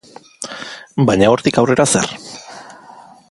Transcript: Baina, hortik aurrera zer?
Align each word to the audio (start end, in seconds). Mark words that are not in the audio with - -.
Baina, 1.09 1.27
hortik 1.33 1.61
aurrera 1.63 1.87
zer? 1.97 2.11